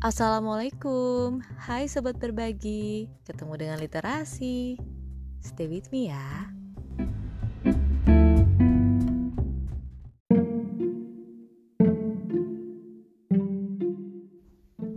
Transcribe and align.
Assalamualaikum, 0.00 1.44
hai 1.68 1.84
sobat 1.84 2.16
berbagi, 2.16 3.12
ketemu 3.28 3.52
dengan 3.60 3.76
literasi. 3.84 4.80
Stay 5.44 5.68
with 5.68 5.92
me 5.92 6.08
ya. 6.08 6.48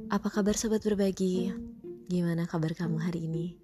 Apa 0.08 0.32
kabar 0.32 0.56
sobat 0.56 0.88
berbagi? 0.88 1.52
Gimana 2.08 2.48
kabar 2.48 2.72
kamu 2.72 3.04
hari 3.04 3.28
ini? 3.28 3.60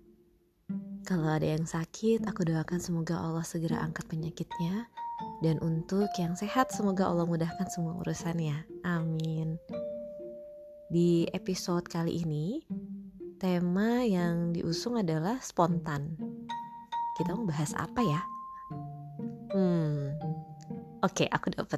Kalau 1.07 1.31
ada 1.31 1.47
yang 1.47 1.63
sakit, 1.63 2.27
aku 2.27 2.43
doakan 2.43 2.83
semoga 2.83 3.15
Allah 3.15 3.47
segera 3.47 3.79
angkat 3.79 4.11
penyakitnya. 4.11 4.91
Dan 5.39 5.55
untuk 5.63 6.11
yang 6.19 6.35
sehat, 6.35 6.75
semoga 6.75 7.07
Allah 7.07 7.23
mudahkan 7.23 7.71
semua 7.71 7.95
urusannya. 7.95 8.83
Amin. 8.83 9.55
Di 10.89 11.29
episode 11.38 11.85
kali 11.85 12.25
ini, 12.25 12.66
tema 13.38 14.02
yang 14.02 14.57
diusung 14.57 14.97
adalah 14.97 15.38
spontan. 15.38 16.17
Kita 17.13 17.38
mau 17.38 17.45
bahas 17.45 17.77
apa 17.77 18.02
ya? 18.02 18.17
Hmm, 19.53 20.17
oke, 21.05 21.13
okay, 21.13 21.27
aku 21.30 21.53
dapat. 21.53 21.77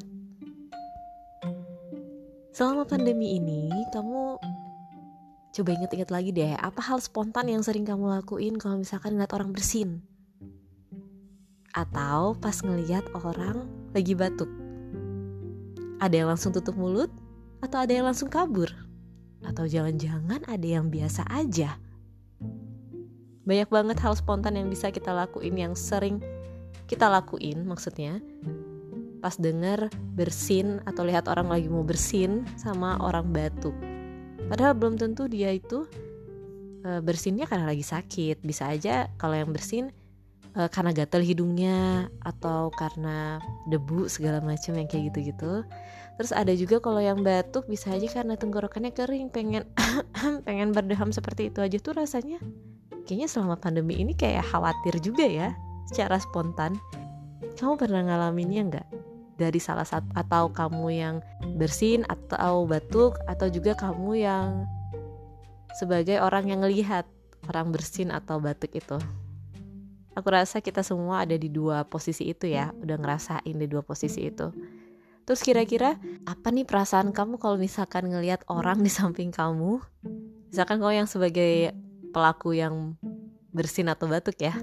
Selama 2.56 2.88
pandemi 2.88 3.36
ini, 3.36 3.68
kamu 3.92 4.40
coba 5.60 5.70
inget-inget 5.76 6.08
lagi 6.08 6.32
deh, 6.32 6.56
apa 6.56 6.80
hal 6.80 7.04
spontan 7.04 7.52
yang 7.52 7.68
sering 7.68 7.84
kamu 7.84 8.16
lakuin 8.16 8.56
kalau 8.56 8.80
misalkan 8.80 9.20
ngeliat 9.20 9.36
orang 9.36 9.52
bersin? 9.52 10.00
Atau 11.76 12.40
pas 12.40 12.56
ngeliat 12.64 13.04
orang 13.12 13.68
lagi 13.92 14.16
batuk? 14.16 14.48
Ada 16.00 16.24
yang 16.24 16.32
langsung 16.32 16.56
tutup 16.56 16.80
mulut? 16.80 17.12
Atau 17.60 17.76
ada 17.84 17.92
yang 17.92 18.08
langsung 18.08 18.32
kabur? 18.32 18.72
Atau 19.42 19.66
jangan-jangan 19.66 20.46
ada 20.46 20.68
yang 20.68 20.90
biasa 20.94 21.26
aja. 21.30 21.78
Banyak 23.42 23.70
banget 23.74 23.98
hal 24.00 24.14
spontan 24.14 24.56
yang 24.56 24.70
bisa 24.70 24.94
kita 24.94 25.12
lakuin 25.12 25.58
yang 25.58 25.74
sering 25.74 26.22
kita 26.86 27.08
lakuin 27.08 27.64
maksudnya 27.64 28.20
pas 29.22 29.38
denger 29.38 29.88
bersin 30.18 30.82
atau 30.84 31.06
lihat 31.06 31.30
orang 31.30 31.48
lagi 31.48 31.70
mau 31.70 31.86
bersin 31.86 32.44
sama 32.58 32.98
orang 33.00 33.30
batuk. 33.30 33.74
Padahal 34.50 34.74
belum 34.74 34.98
tentu 34.98 35.30
dia 35.30 35.54
itu 35.54 35.86
e, 36.82 37.00
bersinnya 37.00 37.46
karena 37.46 37.70
lagi 37.70 37.86
sakit. 37.86 38.42
Bisa 38.42 38.74
aja 38.74 39.08
kalau 39.22 39.38
yang 39.38 39.54
bersin 39.54 39.94
e, 40.56 40.62
karena 40.72 40.92
gatel 40.92 41.24
hidungnya 41.24 42.08
atau 42.24 42.72
karena 42.74 43.40
debu 43.68 44.08
segala 44.12 44.40
macam 44.44 44.76
yang 44.76 44.88
kayak 44.88 45.12
gitu-gitu. 45.14 45.64
Terus 46.20 46.32
ada 46.36 46.54
juga 46.54 46.78
kalau 46.84 47.02
yang 47.02 47.26
batuk 47.26 47.66
bisa 47.66 47.90
aja 47.90 48.06
karena 48.06 48.38
tenggorokannya 48.38 48.94
kering, 48.94 49.32
pengen 49.34 49.66
pengen 50.48 50.76
berdeham 50.76 51.10
seperti 51.10 51.50
itu 51.50 51.64
aja 51.64 51.78
tuh 51.82 51.98
rasanya. 51.98 52.38
Kayaknya 53.08 53.28
selama 53.28 53.56
pandemi 53.58 53.98
ini 53.98 54.14
kayak 54.14 54.46
khawatir 54.54 55.02
juga 55.02 55.26
ya 55.26 55.50
secara 55.90 56.22
spontan. 56.22 56.78
Kamu 57.58 57.76
pernah 57.76 58.06
ngalaminnya 58.06 58.62
nggak? 58.70 58.88
Dari 59.42 59.58
salah 59.58 59.88
satu 59.88 60.06
atau 60.14 60.54
kamu 60.54 60.86
yang 60.94 61.16
bersin 61.58 62.06
atau 62.06 62.70
batuk 62.70 63.18
atau 63.26 63.50
juga 63.50 63.74
kamu 63.74 64.22
yang 64.22 64.70
sebagai 65.82 66.22
orang 66.22 66.46
yang 66.52 66.62
ngelihat 66.62 67.10
orang 67.50 67.74
bersin 67.74 68.14
atau 68.14 68.38
batuk 68.38 68.78
itu. 68.78 69.02
Aku 70.12 70.28
rasa 70.28 70.60
kita 70.60 70.84
semua 70.84 71.24
ada 71.24 71.36
di 71.40 71.48
dua 71.48 71.88
posisi 71.88 72.28
itu 72.28 72.50
ya, 72.50 72.76
udah 72.76 72.98
ngerasain 73.00 73.56
di 73.56 73.68
dua 73.68 73.80
posisi 73.80 74.28
itu 74.28 74.52
Terus 75.26 75.42
kira-kira 75.46 76.02
apa 76.26 76.50
nih 76.50 76.66
perasaan 76.66 77.14
kamu 77.14 77.38
kalau 77.38 77.56
misalkan 77.56 78.10
ngelihat 78.10 78.42
orang 78.50 78.82
di 78.82 78.90
samping 78.90 79.30
kamu? 79.30 79.80
Misalkan 80.52 80.82
kau 80.82 80.92
yang 80.92 81.08
sebagai 81.08 81.72
pelaku 82.12 82.58
yang 82.58 82.98
bersin 83.54 83.88
atau 83.88 84.10
batuk 84.10 84.36
ya. 84.42 84.58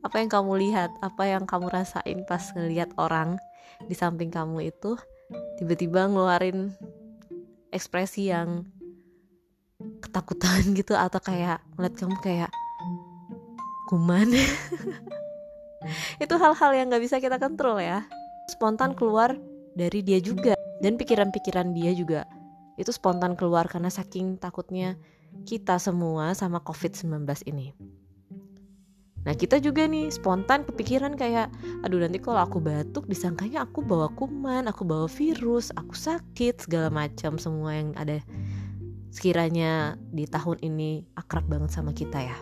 Apa 0.00 0.22
yang 0.22 0.30
kamu 0.30 0.52
lihat? 0.64 0.90
Apa 1.02 1.26
yang 1.26 1.44
kamu 1.44 1.68
rasain 1.68 2.22
pas 2.24 2.40
ngelihat 2.54 2.94
orang 2.96 3.36
di 3.84 3.94
samping 3.94 4.30
kamu 4.30 4.70
itu 4.72 4.96
tiba-tiba 5.60 6.08
ngeluarin 6.08 6.72
ekspresi 7.74 8.32
yang 8.32 8.64
ketakutan 10.00 10.62
gitu 10.78 10.96
atau 10.96 11.20
kayak 11.20 11.60
ngeliat 11.76 11.94
kamu 11.98 12.16
kayak 12.22 12.50
kuman 13.88 14.28
itu 16.24 16.34
hal-hal 16.36 16.70
yang 16.76 16.92
nggak 16.92 17.02
bisa 17.02 17.16
kita 17.22 17.40
kontrol 17.40 17.80
ya. 17.80 18.04
Spontan 18.52 18.92
keluar 18.92 19.32
dari 19.72 20.04
dia 20.04 20.20
juga. 20.20 20.52
Dan 20.78 20.94
pikiran-pikiran 20.94 21.74
dia 21.74 21.90
juga. 21.96 22.22
Itu 22.78 22.94
spontan 22.94 23.34
keluar 23.34 23.66
karena 23.66 23.90
saking 23.90 24.38
takutnya 24.38 24.94
kita 25.42 25.80
semua 25.82 26.36
sama 26.38 26.62
COVID-19 26.62 27.26
ini. 27.50 27.74
Nah 29.26 29.34
kita 29.34 29.58
juga 29.58 29.84
nih 29.90 30.14
spontan 30.14 30.62
kepikiran 30.62 31.18
kayak 31.18 31.50
Aduh 31.82 31.98
nanti 31.98 32.22
kalau 32.22 32.38
aku 32.38 32.62
batuk 32.62 33.10
disangkanya 33.10 33.66
aku 33.66 33.82
bawa 33.82 34.08
kuman 34.14 34.70
Aku 34.70 34.86
bawa 34.86 35.10
virus, 35.10 35.74
aku 35.74 35.92
sakit 35.92 36.64
segala 36.64 36.88
macam 36.88 37.34
Semua 37.34 37.76
yang 37.76 37.92
ada 37.98 38.22
sekiranya 39.10 39.98
di 40.14 40.24
tahun 40.24 40.62
ini 40.62 41.02
akrab 41.18 41.50
banget 41.50 41.74
sama 41.74 41.90
kita 41.92 42.22
ya 42.22 42.38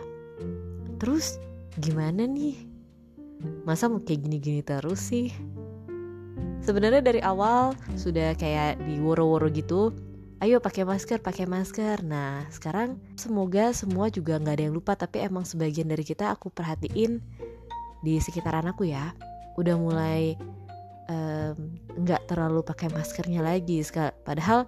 Terus 0.97 1.37
gimana 1.77 2.25
nih? 2.25 2.57
Masa 3.65 3.85
mau 3.85 4.01
kayak 4.01 4.25
gini-gini 4.25 4.65
terus 4.65 5.13
sih? 5.13 5.29
sebenarnya 6.67 6.99
dari 6.99 7.23
awal 7.23 7.71
sudah 7.95 8.35
kayak 8.35 8.75
di 8.83 8.99
woro-woro 8.99 9.47
gitu 9.47 9.95
ayo 10.43 10.59
pakai 10.59 10.83
masker 10.83 11.23
pakai 11.23 11.47
masker 11.47 12.03
nah 12.03 12.43
sekarang 12.51 12.99
semoga 13.15 13.71
semua 13.71 14.11
juga 14.11 14.35
nggak 14.35 14.55
ada 14.59 14.63
yang 14.67 14.75
lupa 14.75 14.99
tapi 14.99 15.23
emang 15.23 15.47
sebagian 15.47 15.87
dari 15.87 16.03
kita 16.03 16.27
aku 16.27 16.51
perhatiin 16.51 17.23
di 18.03 18.19
sekitaran 18.19 18.67
aku 18.67 18.91
ya 18.91 19.15
udah 19.55 19.79
mulai 19.79 20.35
nggak 21.95 22.21
um, 22.21 22.27
terlalu 22.27 22.59
pakai 22.67 22.91
maskernya 22.91 23.39
lagi 23.39 23.79
padahal 24.27 24.67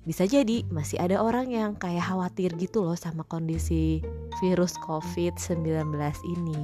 bisa 0.00 0.24
jadi 0.24 0.64
masih 0.72 0.96
ada 0.96 1.20
orang 1.20 1.52
yang 1.52 1.76
kayak 1.76 2.08
khawatir 2.08 2.56
gitu 2.56 2.80
loh 2.80 2.96
sama 2.96 3.20
kondisi 3.28 4.00
virus 4.40 4.72
COVID-19 4.80 5.92
ini. 6.24 6.60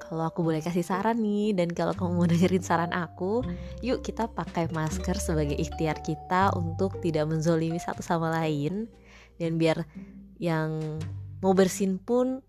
Kalau 0.00 0.26
aku 0.26 0.42
boleh 0.42 0.58
kasih 0.58 0.82
saran 0.82 1.22
nih 1.22 1.54
dan 1.54 1.70
kalau 1.70 1.94
kamu 1.94 2.12
mau 2.16 2.26
dengerin 2.26 2.64
saran 2.64 2.90
aku 2.90 3.46
yuk 3.84 4.02
kita 4.02 4.26
pakai 4.26 4.66
masker 4.72 5.14
sebagai 5.14 5.54
ikhtiar 5.54 6.02
kita 6.02 6.50
untuk 6.58 6.98
tidak 6.98 7.30
menzolimi 7.30 7.78
satu 7.78 8.02
sama 8.02 8.32
lain. 8.32 8.90
Dan 9.38 9.54
biar 9.60 9.86
yang 10.42 10.98
mau 11.44 11.54
bersin 11.54 12.00
pun 12.00 12.42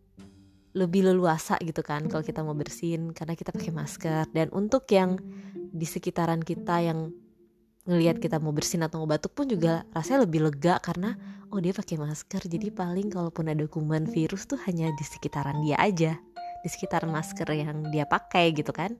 lebih 0.71 1.03
leluasa 1.03 1.59
gitu 1.59 1.83
kan 1.83 2.07
kalau 2.07 2.23
kita 2.23 2.41
mau 2.41 2.55
bersin 2.55 3.11
karena 3.11 3.37
kita 3.37 3.53
pakai 3.53 3.75
masker. 3.75 4.25
Dan 4.33 4.49
untuk 4.55 4.89
yang 4.89 5.19
di 5.71 5.85
sekitaran 5.85 6.41
kita 6.41 6.81
yang 6.81 7.13
ngelihat 7.89 8.21
kita 8.21 8.37
mau 8.37 8.53
bersin 8.53 8.85
atau 8.85 9.01
mau 9.01 9.09
batuk 9.09 9.33
pun 9.33 9.49
juga 9.49 9.83
rasanya 9.91 10.29
lebih 10.29 10.49
lega 10.49 10.77
karena 10.77 11.17
oh 11.49 11.59
dia 11.59 11.73
pakai 11.73 11.97
masker. 11.97 12.45
Jadi 12.45 12.69
paling 12.69 13.09
kalaupun 13.09 13.49
ada 13.49 13.65
kuman 13.65 14.05
virus 14.05 14.45
tuh 14.45 14.59
hanya 14.69 14.89
di 14.93 15.03
sekitaran 15.03 15.59
dia 15.65 15.77
aja 15.81 16.13
di 16.61 16.69
sekitar 16.69 17.09
masker 17.09 17.49
yang 17.51 17.89
dia 17.89 18.05
pakai 18.05 18.53
gitu 18.53 18.69
kan. 18.69 18.93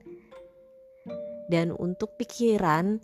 Dan 1.46 1.74
untuk 1.78 2.18
pikiran 2.18 2.98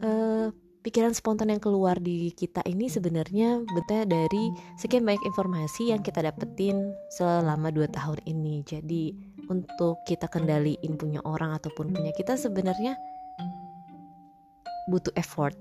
uh, 0.00 0.48
pikiran 0.84 1.16
spontan 1.16 1.48
yang 1.48 1.60
keluar 1.60 1.96
di 1.96 2.32
kita 2.36 2.60
ini 2.68 2.92
sebenarnya 2.92 3.64
betul 3.72 4.04
dari 4.04 4.52
sekian 4.76 5.04
banyak 5.04 5.24
informasi 5.24 5.92
yang 5.92 6.04
kita 6.04 6.20
dapetin 6.24 6.92
selama 7.16 7.72
dua 7.72 7.88
tahun 7.88 8.20
ini. 8.28 8.64
Jadi 8.64 9.12
untuk 9.48 10.00
kita 10.08 10.28
kendaliin 10.28 10.96
punya 10.96 11.20
orang 11.24 11.52
ataupun 11.56 11.92
punya 11.92 12.12
kita 12.16 12.36
sebenarnya 12.36 12.96
butuh 14.88 15.12
effort. 15.16 15.56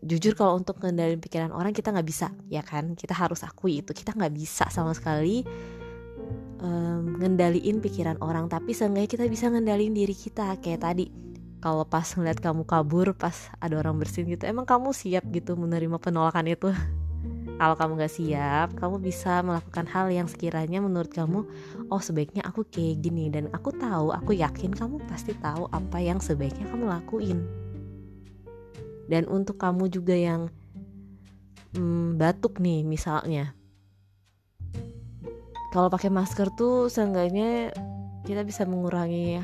Jujur 0.00 0.32
kalau 0.32 0.56
untuk 0.56 0.80
kendaliin 0.80 1.20
pikiran 1.20 1.52
orang 1.52 1.76
kita 1.76 1.92
nggak 1.92 2.08
bisa 2.08 2.32
ya 2.48 2.64
kan? 2.64 2.96
Kita 2.96 3.12
harus 3.12 3.44
akui 3.44 3.84
itu. 3.84 3.92
Kita 3.92 4.16
nggak 4.16 4.32
bisa 4.32 4.64
sama 4.72 4.96
sekali 4.96 5.44
um, 6.64 7.20
ngendaliin 7.20 7.84
pikiran 7.84 8.16
orang. 8.24 8.48
Tapi 8.48 8.72
seenggaknya 8.72 9.10
kita 9.10 9.24
bisa 9.28 9.52
ngendaliin 9.52 9.92
diri 9.92 10.16
kita. 10.16 10.56
Kayak 10.64 10.88
tadi 10.88 11.12
kalau 11.60 11.84
pas 11.84 12.08
ngeliat 12.16 12.40
kamu 12.40 12.64
kabur 12.64 13.12
pas 13.12 13.52
ada 13.60 13.76
orang 13.76 14.00
bersin 14.00 14.24
gitu 14.24 14.48
emang 14.48 14.64
kamu 14.64 14.96
siap 14.96 15.28
gitu 15.28 15.52
menerima 15.58 16.00
penolakan 16.00 16.48
itu? 16.48 16.72
Kalau 17.60 17.76
kamu 17.76 18.00
gak 18.00 18.16
siap 18.16 18.72
kamu 18.72 19.04
bisa 19.04 19.44
melakukan 19.44 19.84
hal 19.84 20.08
yang 20.08 20.24
sekiranya 20.24 20.80
menurut 20.80 21.12
kamu 21.12 21.44
oh 21.92 22.00
sebaiknya 22.00 22.40
aku 22.48 22.64
kayak 22.64 23.04
gini. 23.04 23.28
Dan 23.28 23.52
aku 23.52 23.76
tahu 23.76 24.16
aku 24.16 24.32
yakin 24.32 24.72
kamu 24.72 24.96
pasti 25.04 25.36
tahu 25.36 25.68
apa 25.68 26.00
yang 26.00 26.24
sebaiknya 26.24 26.64
kamu 26.72 26.88
lakuin 26.88 27.44
dan 29.10 29.26
untuk 29.26 29.58
kamu 29.58 29.90
juga 29.90 30.14
yang 30.14 30.46
hmm, 31.74 32.14
batuk 32.14 32.62
nih 32.62 32.86
misalnya. 32.86 33.50
Kalau 35.74 35.90
pakai 35.90 36.10
masker 36.10 36.50
tuh 36.54 36.86
seenggaknya 36.86 37.74
kita 38.26 38.46
bisa 38.46 38.66
mengurangi 38.66 39.38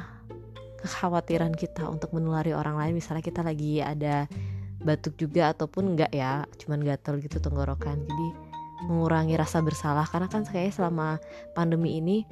kekhawatiran 0.83 1.55
kita 1.55 1.87
untuk 1.87 2.15
menulari 2.15 2.55
orang 2.55 2.79
lain. 2.79 2.95
Misalnya 2.99 3.23
kita 3.27 3.43
lagi 3.43 3.83
ada 3.83 4.31
batuk 4.83 5.19
juga 5.19 5.51
ataupun 5.51 5.95
enggak 5.95 6.15
ya 6.15 6.47
cuman 6.63 6.83
gatel 6.83 7.19
gitu 7.23 7.43
tenggorokan. 7.43 8.07
Jadi 8.07 8.29
mengurangi 8.87 9.35
rasa 9.39 9.63
bersalah. 9.63 10.07
Karena 10.07 10.27
kan 10.27 10.43
kayak 10.47 10.75
selama 10.75 11.19
pandemi 11.55 11.99
ini 11.99 12.27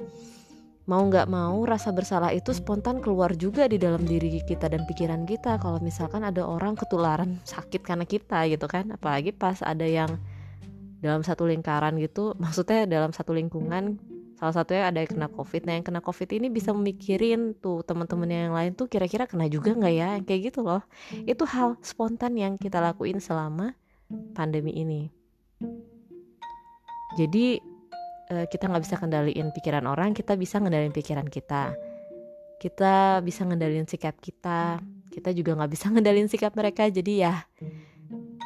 mau 0.85 1.01
nggak 1.01 1.25
mau 1.25 1.65
rasa 1.65 1.89
bersalah 1.89 2.29
itu 2.29 2.53
spontan 2.53 3.01
keluar 3.01 3.33
juga 3.33 3.65
di 3.65 3.81
dalam 3.81 4.05
diri 4.05 4.37
kita 4.45 4.69
dan 4.69 4.85
pikiran 4.85 5.25
kita 5.25 5.57
kalau 5.57 5.81
misalkan 5.81 6.21
ada 6.21 6.45
orang 6.45 6.77
ketularan 6.77 7.41
sakit 7.53 7.81
karena 7.81 8.05
kita 8.05 8.45
gitu 8.49 8.69
kan. 8.69 8.93
Apalagi 8.93 9.33
pas 9.33 9.59
ada 9.65 9.85
yang 9.85 10.17
dalam 11.01 11.25
satu 11.25 11.45
lingkaran 11.49 11.97
gitu 12.01 12.33
maksudnya 12.43 12.85
dalam 12.89 13.13
satu 13.13 13.33
lingkungan 13.33 13.97
salah 14.35 14.51
satunya 14.51 14.91
ada 14.91 14.99
yang 15.01 15.09
kena 15.09 15.27
covid. 15.31 15.63
Nah 15.63 15.73
yang 15.79 15.85
kena 15.87 16.01
covid 16.03 16.29
ini 16.35 16.51
bisa 16.51 16.75
memikirin 16.75 17.55
tuh 17.57 17.81
teman-teman 17.87 18.27
yang 18.27 18.53
lain 18.53 18.75
tuh 18.75 18.85
kira-kira 18.91 19.25
kena 19.25 19.47
juga 19.47 19.71
nggak 19.73 19.93
ya? 19.95 20.09
Kayak 20.21 20.53
gitu 20.53 20.59
loh. 20.61 20.83
Itu 21.23 21.47
hal 21.47 21.79
spontan 21.81 22.35
yang 22.35 22.59
kita 22.59 22.83
lakuin 22.83 23.23
selama 23.23 23.73
pandemi 24.35 24.75
ini. 24.75 25.07
Jadi 27.15 27.74
uh, 28.31 28.45
kita 28.49 28.69
nggak 28.69 28.83
bisa 28.83 28.95
kendaliin 28.97 29.49
pikiran 29.51 29.85
orang 29.89 30.13
kita 30.15 30.37
bisa 30.39 30.61
ngendalin 30.61 30.93
pikiran 30.93 31.27
kita. 31.27 31.75
Kita 32.55 33.19
bisa 33.21 33.43
ngendalin 33.43 33.85
sikap 33.85 34.17
kita. 34.21 34.79
Kita 35.11 35.29
juga 35.35 35.59
nggak 35.59 35.71
bisa 35.71 35.89
ngendalin 35.93 36.29
sikap 36.31 36.53
mereka 36.55 36.87
jadi 36.87 37.13
ya 37.29 37.35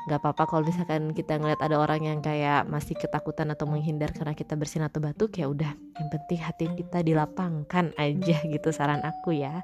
nggak 0.09 0.25
apa-apa 0.25 0.43
kalau 0.49 0.65
misalkan 0.65 1.13
kita 1.13 1.37
ngeliat 1.37 1.61
ada 1.61 1.77
orang 1.77 2.01
yang 2.01 2.17
kayak 2.17 2.65
masih 2.65 2.97
ketakutan 2.97 3.53
atau 3.53 3.69
menghindar 3.69 4.09
karena 4.09 4.33
kita 4.33 4.57
bersin 4.57 4.81
atau 4.81 4.97
batuk 4.97 5.37
ya 5.37 5.45
udah 5.45 5.69
yang 5.69 6.09
penting 6.09 6.41
hati 6.41 6.65
kita 6.73 7.05
dilapangkan 7.05 7.93
aja 7.93 8.37
gitu 8.57 8.73
saran 8.73 9.05
aku 9.05 9.37
ya. 9.37 9.61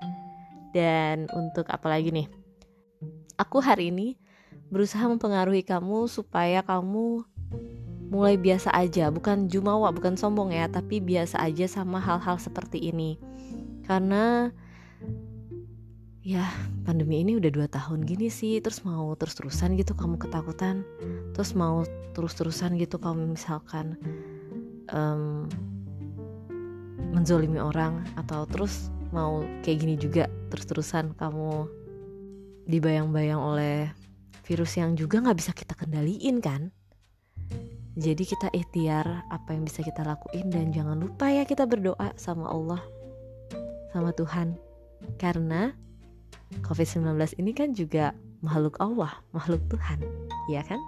Dan 0.69 1.25
untuk 1.33 1.65
apa 1.71 1.89
lagi 1.89 2.13
nih? 2.13 2.29
Aku 3.41 3.57
hari 3.57 3.89
ini 3.89 4.21
berusaha 4.69 5.01
mempengaruhi 5.09 5.65
kamu 5.65 6.05
supaya 6.05 6.61
kamu 6.61 7.25
mulai 8.09 8.37
biasa 8.37 8.71
aja, 8.71 9.09
bukan 9.09 9.49
jumawa, 9.49 9.89
bukan 9.89 10.15
sombong 10.15 10.53
ya, 10.53 10.69
tapi 10.69 11.01
biasa 11.01 11.41
aja 11.41 11.65
sama 11.65 11.97
hal-hal 11.97 12.37
seperti 12.37 12.91
ini. 12.91 13.17
Karena 13.85 14.49
ya 16.25 16.49
pandemi 16.85 17.21
ini 17.21 17.37
udah 17.37 17.51
dua 17.53 17.67
tahun 17.69 18.05
gini 18.05 18.29
sih, 18.29 18.61
terus 18.61 18.81
mau 18.85 19.13
terus-terusan 19.17 19.77
gitu 19.77 19.93
kamu 19.93 20.17
ketakutan, 20.17 20.81
terus 21.33 21.53
mau 21.53 21.85
terus-terusan 22.17 22.77
gitu 22.81 22.97
kamu 22.97 23.35
misalkan 23.35 23.97
um, 24.91 25.49
menzolimi 27.15 27.63
orang 27.63 28.03
atau 28.19 28.43
terus 28.43 28.91
mau 29.15 29.39
kayak 29.63 29.79
gini 29.79 29.95
juga 29.95 30.27
terus-terusan 30.51 31.15
kamu 31.15 31.71
dibayang-bayang 32.67 33.39
oleh 33.39 33.87
virus 34.43 34.75
yang 34.75 34.99
juga 34.99 35.23
nggak 35.23 35.37
bisa 35.39 35.51
kita 35.55 35.79
kendaliin 35.79 36.43
kan 36.43 36.74
jadi 37.95 38.27
kita 38.27 38.51
ikhtiar 38.51 39.23
apa 39.31 39.55
yang 39.55 39.63
bisa 39.63 39.79
kita 39.79 40.03
lakuin 40.03 40.51
dan 40.51 40.75
jangan 40.75 40.99
lupa 40.99 41.31
ya 41.31 41.47
kita 41.47 41.63
berdoa 41.63 42.11
sama 42.19 42.51
Allah, 42.51 42.83
sama 43.95 44.11
Tuhan. 44.11 44.59
Karena 45.15 45.71
COVID-19 46.59 47.15
ini 47.39 47.55
kan 47.55 47.71
juga 47.71 48.11
makhluk 48.43 48.75
Allah, 48.83 49.15
makhluk 49.31 49.63
Tuhan, 49.71 50.03
ya 50.51 50.59
kan? 50.67 50.79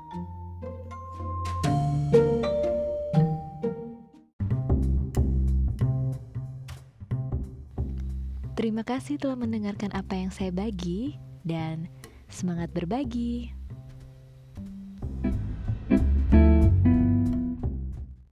Terima 8.59 8.83
kasih 8.83 9.15
telah 9.15 9.39
mendengarkan 9.39 9.95
apa 9.95 10.11
yang 10.19 10.27
saya 10.27 10.51
bagi 10.51 11.15
dan 11.47 11.87
semangat 12.27 12.67
berbagi. 12.75 13.56